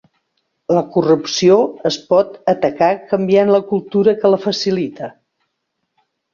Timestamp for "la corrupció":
0.77-1.57